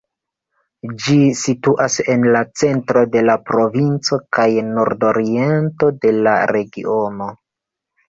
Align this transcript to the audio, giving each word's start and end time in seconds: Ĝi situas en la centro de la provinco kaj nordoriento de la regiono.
Ĝi 1.03 1.17
situas 1.41 1.97
en 2.13 2.25
la 2.37 2.41
centro 2.63 3.05
de 3.17 3.25
la 3.29 3.37
provinco 3.51 4.21
kaj 4.41 4.49
nordoriento 4.73 5.95
de 6.03 6.19
la 6.27 6.39
regiono. 6.57 7.35